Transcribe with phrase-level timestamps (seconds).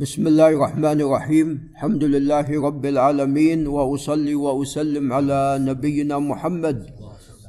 [0.00, 6.78] بسم الله الرحمن الرحيم الحمد لله رب العالمين واصلي واسلم على نبينا محمد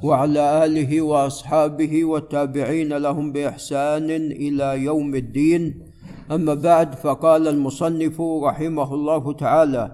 [0.02, 4.10] وعلى اله واصحابه والتابعين لهم باحسان
[4.44, 5.62] إلى يوم الدين
[6.30, 9.84] اما بعد فقال المصنف رحمه الله تعالى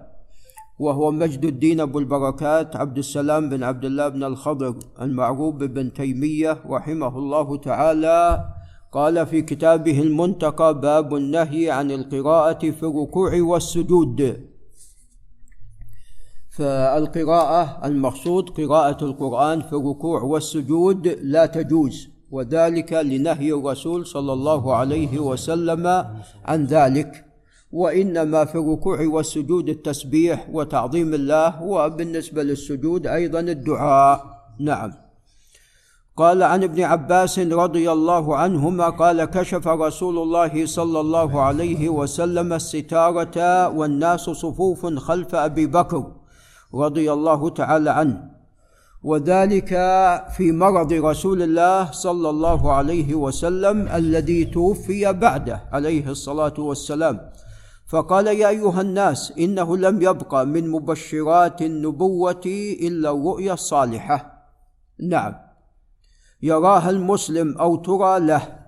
[0.79, 6.59] وهو مجد الدين ابو البركات عبد السلام بن عبد الله بن الخضر المعروف بن تيميه
[6.66, 8.57] رحمه الله تعالى
[8.93, 14.48] قال في كتابه المنتقى باب النهي عن القراءة في الركوع والسجود.
[16.51, 25.19] فالقراءة المقصود قراءة القرآن في الركوع والسجود لا تجوز وذلك لنهي الرسول صلى الله عليه
[25.19, 25.86] وسلم
[26.45, 27.25] عن ذلك.
[27.73, 34.25] وإنما في الركوع والسجود التسبيح وتعظيم الله وبالنسبة للسجود أيضا الدعاء.
[34.61, 35.08] نعم.
[36.18, 42.52] قال عن ابن عباس رضي الله عنهما قال كشف رسول الله صلى الله عليه وسلم
[42.52, 46.12] الستارة والناس صفوف خلف أبي بكر
[46.75, 48.30] رضي الله تعالى عنه.
[49.02, 49.69] وذلك
[50.36, 57.20] في مرض رسول الله صلى الله عليه وسلم الذي توفي بعده عليه الصلاة والسلام.
[57.86, 62.47] فقال يا أيها الناس إنه لم يبقى من مبشرات النبوة
[62.82, 64.19] إلا الرؤيا الصالحة.
[65.00, 65.47] نعم.
[66.42, 68.58] يراها المسلم أو ترى له.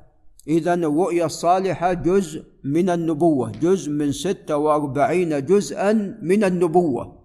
[0.48, 7.20] إذا الرؤيا الصالحة جزء من النبوة جزء من ستة وأربعين جزءا من النبوة.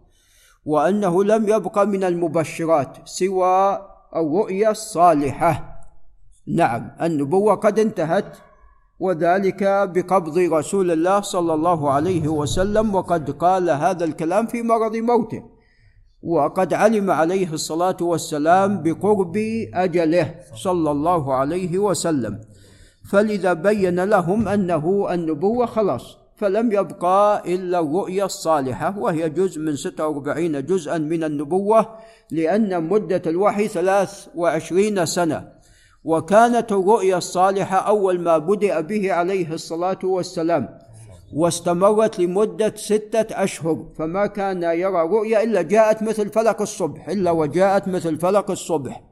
[0.65, 3.79] وأنه لم يبق من المبشرات سوى
[4.15, 5.81] الرؤيا الصالحة.
[6.47, 8.37] نعم النبوة قد انتهت
[8.99, 15.54] وذلك بقبض رسول الله صلى الله عليه وسلم وقد قال هذا الكلام في مرض موته.
[16.25, 19.37] وقد علم عليه الصلاة والسلام بقرب
[19.73, 22.39] أجله صلى الله عليه وسلم.
[23.11, 30.65] فلذا بين لهم أنه النبوة خلاص فلم يبقى إلا الرؤيا الصالحة وهي جزء من 46
[30.65, 31.87] جزءا من النبوة
[32.31, 35.47] لأن مدة الوحي 23 سنة.
[36.03, 40.77] وكانت الرؤيا الصالحة أول ما بدأ به عليه الصلاة والسلام.
[41.33, 43.85] واستمرت لمدة ستة أشهر.
[43.97, 49.03] فما كان يرى رؤيا إلا جاءت مثل فلق الصبح إلا وجاءت مثل فلق الصبح.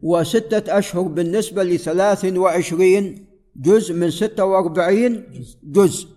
[0.00, 3.26] وستة أشهر بالنسبة لثلاث وعشرين
[3.56, 5.26] جزء من ستة وأربعين
[5.62, 6.08] جزء.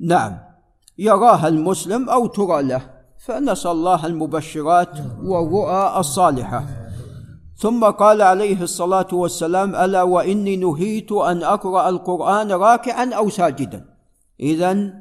[0.00, 0.38] نعم
[0.98, 6.79] يراها المسلم أو ترى له فنسأل الله المبشرات والرؤى الصالحة.
[7.60, 13.84] ثم قال عليه الصلاة والسلام ألا وإني نهيت أن أقرأ القرآن راكعا أو ساجدا؟
[14.40, 14.92] اذا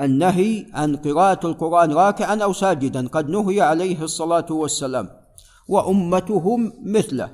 [0.00, 5.08] النهي عن قراءة القرآن راكعا أو ساجدا قد نهي عليه الصلاة والسلام
[5.68, 7.30] وامته مثله.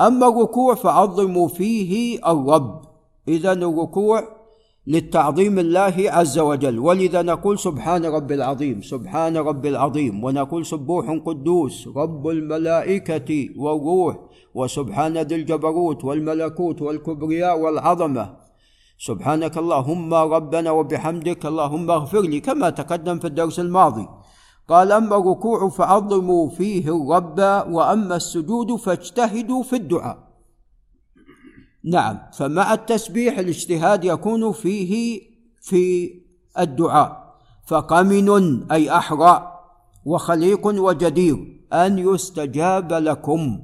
[0.00, 2.82] أما الركوع فعظموا فيه الرب.
[3.28, 4.39] اذا الركوع
[4.86, 6.78] للتعظيم الله عز وجل.
[6.78, 10.24] ولذا نقول سبحان رب العظيم سبحان رب العظيم.
[10.24, 14.16] ونقول سبوح قدوس رب الملائكة والروح
[14.54, 18.36] وسبحان ذي الجبروت والملكوت والكبرياء والعظمة.
[18.98, 24.08] سبحانك اللهم ربنا وبحمدك اللهم اغفر لي كما تقدم في الدرس الماضي.
[24.68, 27.38] قال أما الركوع فعظموا فيه الرب
[27.74, 30.29] وأما السجود فاجتهدوا في الدعاء.
[31.84, 32.18] نعم.
[32.32, 35.22] فمع التسبيح الاجتهاد يكون فيه
[35.60, 36.14] في
[36.58, 37.34] الدعاء.
[37.66, 38.30] فقمن
[38.72, 39.60] أي أحرى
[40.04, 43.60] وخليق وجدير أن يستجاب لكم.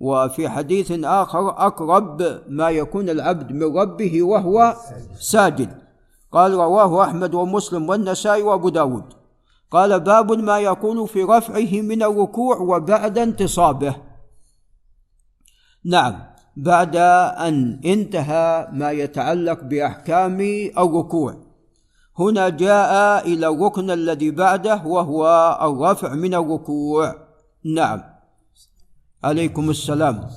[0.00, 4.76] وفي حديث آخر أقرب ما يكون العبد من ربه وهو
[5.20, 5.82] ساجد.
[6.32, 9.04] قال رواه أحمد ومسلم والنسائي وأبو داود.
[9.70, 13.96] قال باب ما يكون في رفعه من الركوع وبعد انتصابه.
[15.84, 16.33] نعم.
[16.56, 16.96] بعد
[17.46, 20.40] أن انتهى ما يتعلق بأحكام
[20.78, 21.34] الركوع
[22.18, 25.26] هنا جاء إلى الركن الذي بعده وهو
[25.62, 27.14] الرفع من الركوع.
[27.64, 28.02] نعم.
[29.24, 30.28] عليكم السلام.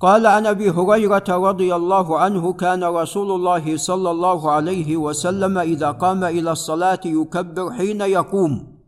[0.00, 5.90] قال عن أبي هريرة رضي الله عنه كان رسول الله صلى الله عليه وسلم إذا
[5.90, 8.78] قام إلى الصلاة يكبر حين يقوم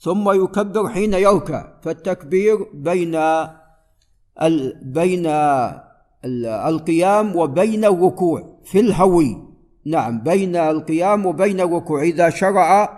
[0.00, 3.14] ثم يكبر حين يركع فالتكبير بين
[4.82, 5.26] بين
[6.44, 9.42] القيام وبين الركوع في الهوي.
[9.86, 12.02] نعم بين القيام وبين الركوع.
[12.02, 12.88] إذا شرع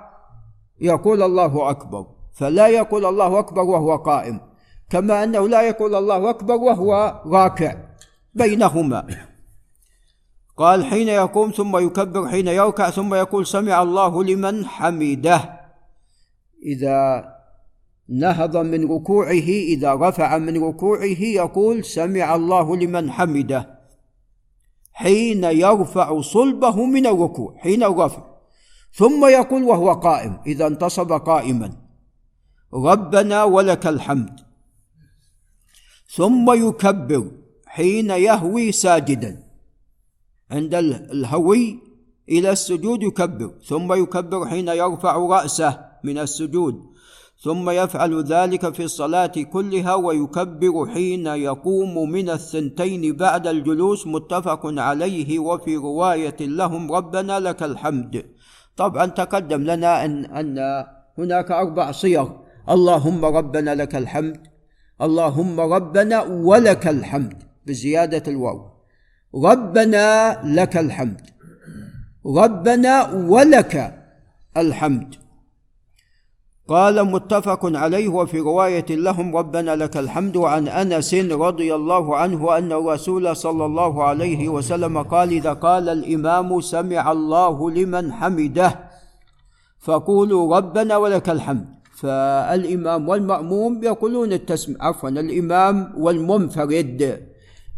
[0.81, 4.40] يقول الله أكبر فلا يقول الله أكبر وهو قائم
[4.90, 7.76] كما أنه لا يقول الله أكبر وهو راكع
[8.35, 9.06] بينهما.
[10.56, 15.61] قال حين يقوم ثم يكبر حين يركع ثم يقول سمع الله لمن حمده.
[16.67, 17.25] إذا
[18.09, 23.79] نهض من ركوعه إذا رفع من ركوعه يقول سمع الله لمن حمده.
[24.93, 28.23] حين يرفع صلبه من الركوع حين الرفع.
[28.93, 31.73] ثم يقول وهو قائم إذا انتصب قائما.
[32.75, 34.41] ربنا ولك الحمد.
[36.11, 37.31] ثم يكبر
[37.67, 39.43] حين يهوي ساجدا.
[40.51, 41.79] عند الهوي
[42.29, 46.98] إلى السجود يكبر ثم يكبر حين يرفع رأسه من السجود.
[47.40, 55.38] ثم يفعل ذلك في الصلاة كلها ويكبر حين يقوم من الثنتين بعد الجلوس متفق عليه
[55.38, 58.25] وفي رواية لهم ربنا لك الحمد
[58.76, 60.85] طبعا تقدم لنا ان أن
[61.19, 62.29] هناك أربع صيغ.
[62.69, 64.46] اللهم ربنا لك الحمد
[65.02, 68.70] اللهم ربنا ولك الحمد بزيادة الواو.
[69.35, 71.20] ربنا لك الحمد
[72.26, 73.94] ربنا ولك
[74.56, 75.28] الحمد.
[76.69, 82.73] قال متفق عليه وفي رواية لهم ربنا لك الحمد عن أنس رضي الله عنه أن
[82.73, 88.70] الرسول صلى الله عليه وسلم قال إذا قال الإمام سمع الله لمن حمده
[89.81, 91.67] فقولوا ربنا ولك الحمد.
[91.99, 97.21] فالإمام والمأموم يقولون التسمية عفوا الإمام والمنفرد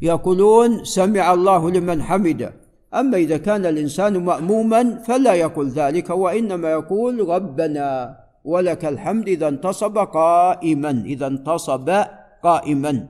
[0.03, 2.53] يقولون سمع الله لمن حمده.
[2.95, 8.17] أما إذا كان الإنسان ماموما فلا يقول ذلك وإنما يقول ربنا.
[8.45, 11.89] ولك الحمد إذا انتصب قائما إذا انتصب
[12.43, 13.09] قائما.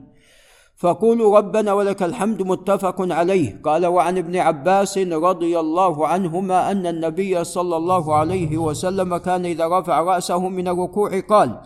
[0.77, 3.61] فقولوا ربنا ولك الحمد متفق عليه.
[3.63, 9.79] قال وعن ابن عباس رضي الله عنهما أن النبي صلى الله عليه وسلم كان إذا
[9.79, 11.61] رفع رأسه من الركوع قال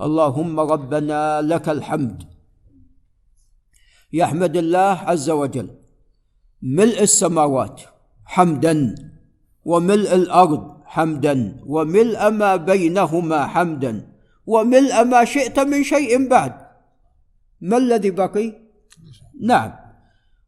[0.00, 2.22] اللهم ربنا لك الحمد.
[4.12, 5.68] يحمد الله عز وجل.
[6.62, 7.80] ملء السماوات
[8.24, 8.94] حمدا
[9.64, 11.36] وملء الأرض حمدا.
[11.66, 13.92] وملء ما بينهما حمدا.
[14.46, 16.54] وملء ما شئت من شيء بعد.
[17.60, 18.52] ما الذي بقي؟
[19.42, 19.72] نعم.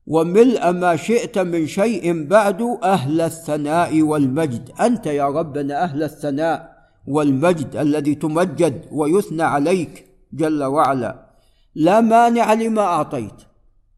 [0.07, 4.71] وملء ما شئت من شيء بعد أهل الثناء والمجد.
[4.81, 6.77] أنت يا ربنا أهل الثناء
[7.07, 11.27] والمجد الذي تمجد ويثنى عليك جل وعلا.
[11.75, 13.39] لا مانع لما أعطيت.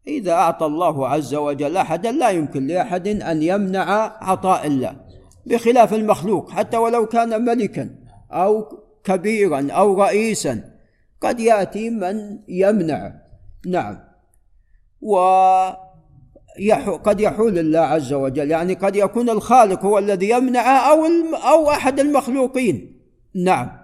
[0.07, 3.87] إذا أعطى الله عز وجل أحدا لا يمكن لأحد أن يمنع
[4.21, 5.08] عطاء الله.
[5.49, 7.95] بخلاف المخلوق حتى ولو كان ملكا
[8.31, 10.63] أو كبيرا أو رئيسا
[11.21, 13.13] قد يأتي من يمنع.
[13.67, 13.99] نعم.
[15.01, 15.77] وقد
[17.19, 21.05] يحول الله عز وجل يعني قد يكون الخالق هو الذي يمنع أو
[21.35, 22.99] أو أحد المخلوقين.
[23.35, 23.79] نعم.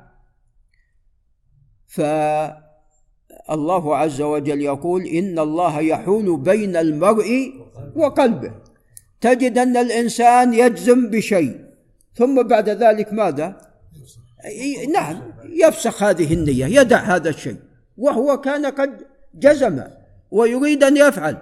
[1.88, 2.58] فالله
[3.98, 7.54] عز وجل يقول إن الله يحول بين المرء
[7.96, 8.52] وقلبه.
[9.22, 11.66] تجد أن الإنسان يجزم بشيء.
[12.14, 13.62] ثم بعد ذلك ماذا؟
[14.94, 17.58] نعم يفسخ هذه النية يدع هذا الشيء
[17.98, 19.02] وهو كان قد
[19.34, 19.84] جزم
[20.32, 21.38] ويريد أن يفعل.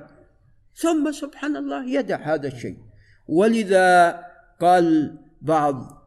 [0.76, 2.78] ثم سبحان الله يدع هذا الشيء.
[3.28, 4.20] ولذا
[4.62, 6.04] قال بعض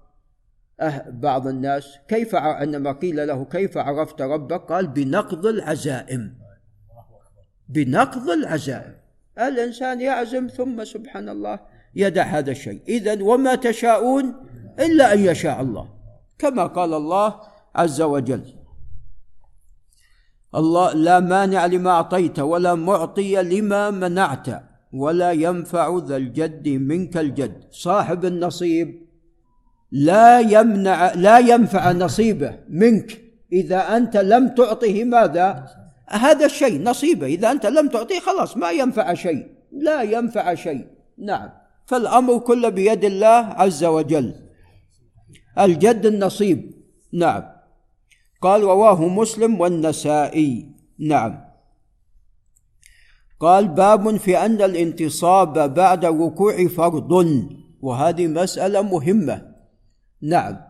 [0.80, 6.34] أه بعض الناس كيف عندما قيل له كيف عرفت ربك؟ قال بنقض العزائم.
[7.68, 8.94] بنقض العزائم.
[9.38, 11.60] الإنسان يعزم ثم سبحان الله
[11.94, 12.80] يدع هذا الشيء.
[12.88, 14.34] إذا وما تشاءون
[14.80, 15.88] إلا أن يشاء الله.
[16.38, 17.34] كما قال الله
[17.74, 18.42] عز وجل
[20.54, 24.46] الله لا مانع لما أعطيت ولا معطي لما منعت
[24.92, 27.64] ولا ينفع ذا الجد منك الجد.
[27.70, 29.06] صاحب النصيب
[29.92, 33.22] لا يمنع لا ينفع نصيبه منك.
[33.52, 35.66] إذا أنت لم تعطه ماذا؟
[36.08, 37.26] هذا الشيء نصيبه.
[37.26, 39.46] إذا أنت لم تعطيه خلاص ما ينفع شيء.
[39.72, 40.86] لا ينفع شيء.
[41.18, 41.50] نعم.
[41.86, 44.34] فالأمر كله بيد الله عز وجل.
[45.58, 46.72] الجد النصيب.
[47.12, 47.42] نعم.
[48.42, 50.70] قال رواه مسلم والنسائي.
[50.98, 51.46] نعم.
[53.40, 57.12] قال باب في أن الانتصاب بعد الركوع فرض
[57.80, 59.54] وهذه مسألة مهمة.
[60.22, 60.65] نعم.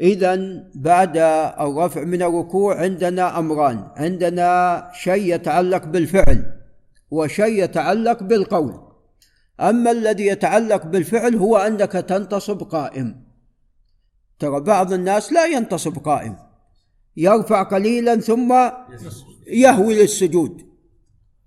[0.00, 1.16] إذا بعد
[1.60, 3.88] الرفع من الركوع عندنا أمران.
[3.96, 6.52] عندنا شيء يتعلق بالفعل
[7.10, 8.80] وشيء يتعلق بالقول.
[9.60, 13.26] أما الذي يتعلق بالفعل هو أنك تنتصب قائم.
[14.38, 16.36] ترى بعض الناس لا ينتصب قائم.
[17.16, 18.70] يرفع قليلا ثم
[19.46, 20.62] يهوي للسجود.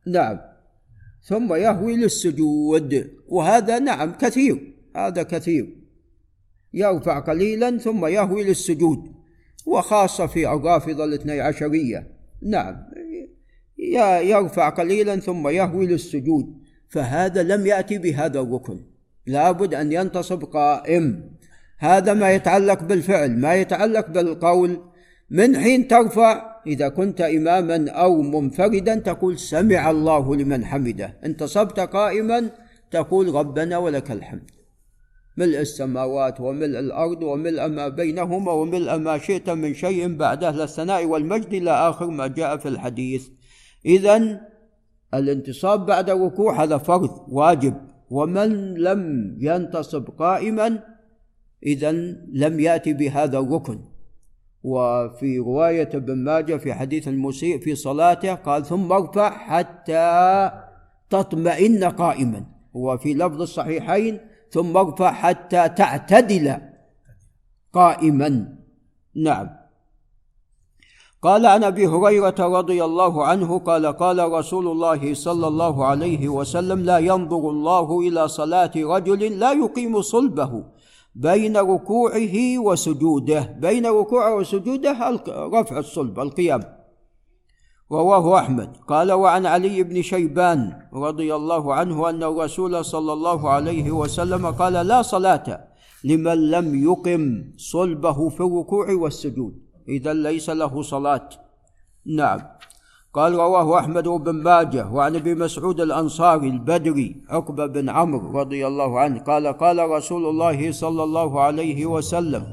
[0.07, 0.39] نعم.
[1.23, 3.11] ثم يهوي للسجود.
[3.27, 4.75] وهذا نعم كثير.
[4.95, 5.78] هذا كثير.
[6.73, 9.11] يرفع قليلا ثم يهوي للسجود
[9.65, 12.07] وخاصة في الرافضة الاثني عشرية.
[12.41, 12.75] نعم
[14.21, 16.57] يرفع قليلا ثم يهوي للسجود
[16.89, 18.79] فهذا لم يأتي بهذا الركن.
[19.25, 21.31] لابد أن ينتصب قائم.
[21.77, 24.81] هذا ما يتعلق بالفعل ما يتعلق بالقول.
[25.29, 31.17] من حين ترفع؟ إذا كنت إماما أو منفردا تقول سمع الله لمن حمده.
[31.25, 32.49] انتصبت قائما
[32.91, 34.51] تقول ربنا ولك الحمد.
[35.37, 41.05] ملء السماوات وملء الأرض وملء ما بينهما وملء ما شئت من شيء بعد أهل الثناء
[41.05, 43.27] والمجد إلى آخر ما جاء في الحديث.
[43.85, 44.41] اذا
[45.13, 47.73] الانتصاب بعد الركوع هذا فرض واجب.
[48.09, 50.83] ومن لم ينتصب قائما
[51.65, 51.91] اذا
[52.33, 53.79] لم يأتي بهذا الركن.
[54.63, 60.51] وفي رواية ابن ماجه في حديث المسيء في صلاته قال ثم ارفع حتى
[61.09, 62.45] تطمئن قائما.
[62.73, 64.19] وفي لفظ الصحيحين
[64.51, 66.57] ثم ارفع حتى تعتدل
[67.73, 68.55] قائما.
[69.15, 69.49] نعم.
[71.21, 76.79] قال عن أبي هريرة رضي الله عنه قال قال رسول الله صلى الله عليه وسلم
[76.79, 80.63] لا ينظر الله إلى صلاة رجل لا يقيم صلبه
[81.15, 86.78] بين ركوعه وسجوده بين ركوعه وسجوده رفع الصلب القيام.
[87.91, 88.77] رواه أحمد.
[88.87, 94.73] قال وعن علي بن شيبان رضي الله عنه أن الرسول صلى الله عليه وسلم قال
[94.73, 95.67] لا صلاة
[96.03, 99.53] لمن لم يقم صلبه في الركوع والسجود
[99.87, 101.29] اذا ليس له صلاة.
[102.05, 102.39] نعم.
[103.13, 108.99] قال رواه أحمد بن ماجه وعن ابي مسعود الأنصاري البدري عقبة بن عمرو رضي الله
[108.99, 112.43] عنه قال قال رسول الله صلى الله عليه وسلم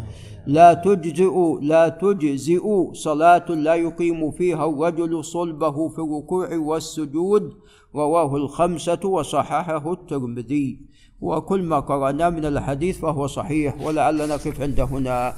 [0.47, 7.55] لا تجزئ لا تجزئ صلاة لا يقيم فيها الرجل صلبه في الركوع والسجود
[7.95, 10.81] رواه الخمسة وصححه الترمذي.
[11.21, 15.33] وكل ما قرأناه من الحديث فهو صحيح ولعل نقف عند هنا.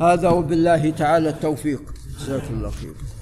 [0.00, 1.82] هذا وبالله تعالى التوفيق.
[2.20, 3.13] جزاك الله خير.